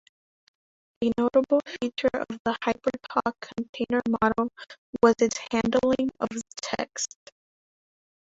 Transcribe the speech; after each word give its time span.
A 1.03 1.11
notable 1.15 1.59
feature 1.79 2.09
of 2.15 2.25
the 2.43 2.57
HyperTalk 2.63 3.33
container 3.39 4.01
model 4.19 4.49
was 5.03 5.13
its 5.21 5.37
handling 5.51 6.09
of 6.19 6.27
text. 6.55 7.19